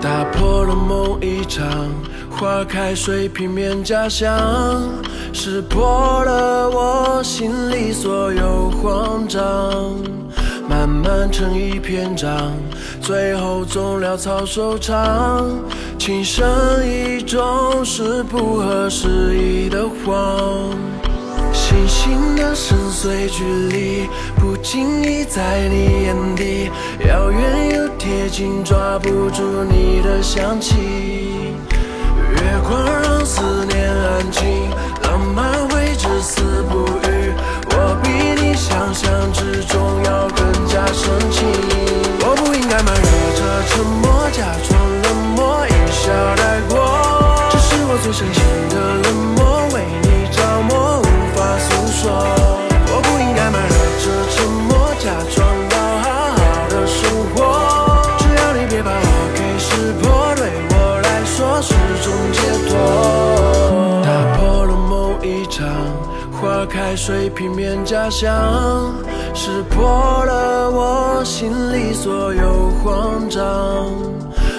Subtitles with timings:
[0.00, 1.66] 打破了梦一场，
[2.30, 4.38] 划开水平面假象，
[5.32, 10.05] 识破了我心里所有慌张。
[10.86, 12.52] 慢慢成一篇章，
[13.00, 15.44] 最后总潦草收场。
[15.98, 16.46] 情深
[16.86, 20.70] 意重是不合时宜的谎。
[21.52, 24.06] 星星的深邃距离，
[24.36, 26.70] 不经意在你眼底，
[27.04, 30.76] 遥远又贴近，抓不住你的香气。
[44.36, 46.76] 假装冷漠，一笑带过。
[47.48, 50.36] 这是我最深情的冷漠，为你着
[50.68, 52.12] 魔，无法诉说。
[52.92, 53.56] 我不应该瞒
[53.96, 55.40] 着沉默，假装
[55.72, 57.40] 要好好的生活。
[58.18, 60.04] 只要你别把我给识破，
[60.36, 61.72] 对我来说是
[62.04, 64.04] 种解脱。
[64.04, 65.64] 打破了梦一场，
[66.40, 68.30] 花开水平面假象，
[69.32, 73.42] 识破了我心里所有慌张。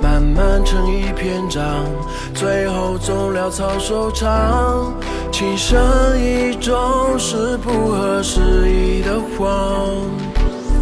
[0.00, 1.84] 慢慢成一篇章，
[2.32, 4.94] 最后总潦草收场。
[5.30, 5.78] 情深
[6.18, 10.02] 意重是不合时宜的谎。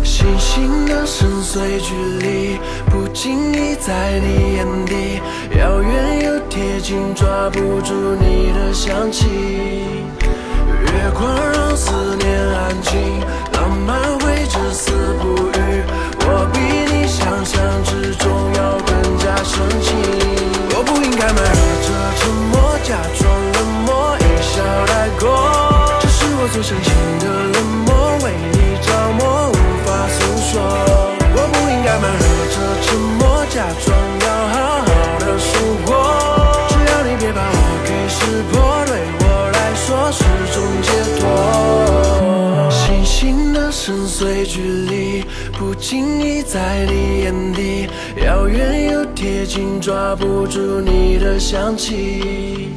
[0.04, 5.20] 星星的深邃距离，不经意在你眼底，
[5.58, 9.26] 遥远又贴近，抓不住你的香气。
[11.76, 13.20] 思念安静，
[13.52, 15.84] 浪漫会至死不渝。
[16.20, 16.58] 我比
[16.90, 19.94] 你想象之中要更加深情。
[20.74, 21.36] 我不应该瞒
[21.84, 24.54] 着沉默，假装冷漠，一笑
[24.86, 25.28] 带过。
[26.00, 26.88] 这是我最深情
[27.20, 27.24] 的
[40.56, 40.90] 种解
[41.20, 42.70] 脱。
[42.70, 45.22] 星星的深邃距离，
[45.58, 47.88] 不经意在你眼底，
[48.24, 52.70] 遥远又贴近，抓不住你的香气。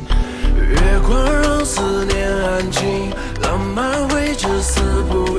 [0.58, 2.84] 月光让思念安静，
[3.42, 5.39] 浪漫会至死不。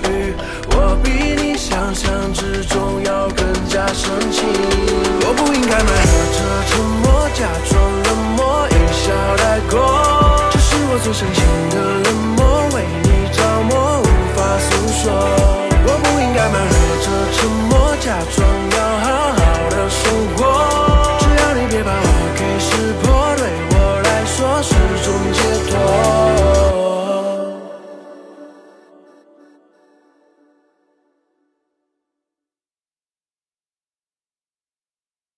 [18.10, 18.89] 假装要。